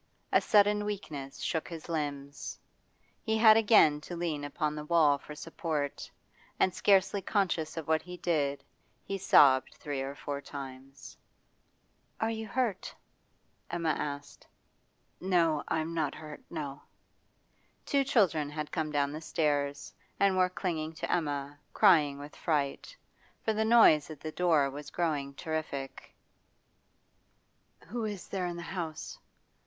A 0.31 0.41
sudden 0.41 0.83
weakness 0.83 1.37
shook 1.41 1.67
his 1.67 1.87
limbs; 1.87 2.57
he 3.21 3.37
had 3.37 3.55
again 3.55 4.01
to 4.01 4.15
lean 4.15 4.43
upon 4.43 4.73
the 4.73 4.85
wall 4.85 5.19
for 5.19 5.35
support, 5.35 6.09
and, 6.59 6.73
scarcely 6.73 7.21
conscious 7.21 7.77
of 7.77 7.87
what 7.87 8.01
he 8.01 8.17
did, 8.17 8.63
he 9.03 9.15
sobbed 9.19 9.75
three 9.75 10.01
or 10.01 10.15
four 10.15 10.41
times. 10.41 11.15
'Are 12.19 12.31
you 12.31 12.47
hurt?' 12.47 12.95
Emma 13.69 13.89
asked. 13.91 14.47
'No, 15.19 15.63
I'm 15.67 15.93
not 15.93 16.15
hurt, 16.15 16.41
no.' 16.49 16.81
Two 17.85 18.03
children 18.03 18.49
had 18.49 18.71
come 18.71 18.91
down 18.91 19.11
the 19.11 19.21
stairs, 19.21 19.93
and 20.19 20.35
were 20.35 20.49
clinging 20.49 20.93
to 20.93 21.11
Emma, 21.11 21.59
crying 21.73 22.17
with 22.17 22.35
fright. 22.35 22.97
For 23.45 23.53
the 23.53 23.63
noise 23.65 24.09
at 24.09 24.19
the 24.21 24.31
door 24.31 24.67
was 24.71 24.89
growing 24.89 25.35
terrific. 25.35 26.15
'Who 27.89 28.03
is 28.05 28.27
there 28.29 28.47
in 28.47 28.55
the 28.55 28.63
house? 28.63 29.19